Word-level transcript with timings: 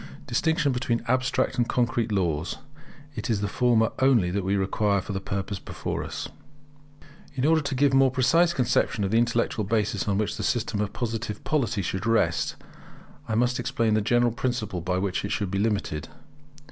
[Distinction 0.25 0.71
between 0.71 1.03
Abstract 1.07 1.59
and 1.59 1.69
Concrete 1.69 2.11
laws. 2.11 2.57
It 3.13 3.29
is 3.29 3.39
the 3.41 3.47
former 3.47 3.91
only 3.99 4.31
that 4.31 4.43
we 4.43 4.55
require 4.55 4.99
for 4.99 5.13
the 5.13 5.21
purpose 5.21 5.59
before 5.59 6.03
us] 6.03 6.27
In 7.35 7.45
order 7.45 7.61
to 7.61 7.75
give 7.75 7.91
a 7.93 7.95
more 7.95 8.09
precise 8.09 8.51
conception 8.51 9.03
of 9.03 9.11
the 9.11 9.19
intellectual 9.19 9.63
basis 9.63 10.07
on 10.07 10.17
which 10.17 10.37
the 10.37 10.41
system 10.43 10.81
of 10.81 10.91
Positive 10.91 11.43
Polity 11.43 11.83
should 11.83 12.07
rest, 12.07 12.55
I 13.29 13.35
must 13.35 13.59
explain 13.59 13.93
the 13.93 14.01
general 14.01 14.31
principle 14.31 14.81
by 14.81 14.97
which 14.97 15.23
it 15.23 15.29
should 15.31 15.51
be 15.51 15.59
limited. 15.59 16.09